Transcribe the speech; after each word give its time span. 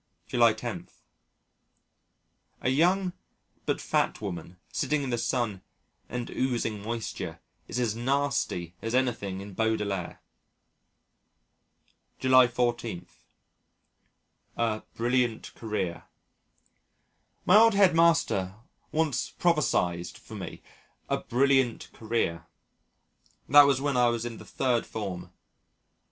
July 0.25 0.51
10. 0.51 0.89
A 2.61 2.69
young 2.71 3.13
but 3.67 3.79
fat 3.79 4.19
woman 4.19 4.57
sitting 4.73 5.03
in 5.03 5.11
the 5.11 5.17
sun 5.19 5.61
and 6.09 6.31
oozing 6.31 6.81
moisture 6.81 7.39
is 7.67 7.79
as 7.79 7.95
nasty 7.95 8.73
as 8.81 8.95
anything 8.95 9.41
in 9.41 9.53
Baudelaire. 9.53 10.19
July 12.17 12.47
14. 12.47 13.05
A 14.57 14.81
"Brilliant 14.95 15.53
Career" 15.53 16.05
My 17.45 17.55
old 17.57 17.75
head 17.75 17.93
master 17.93 18.55
once 18.91 19.29
prophesied 19.29 20.07
for 20.17 20.33
me 20.33 20.63
"a 21.09 21.17
brilliant 21.19 21.93
career." 21.93 22.47
That 23.47 23.67
was 23.67 23.79
when 23.79 23.95
I 23.95 24.07
was 24.07 24.25
in 24.25 24.37
the 24.39 24.45
Third 24.45 24.87
Form. 24.87 25.31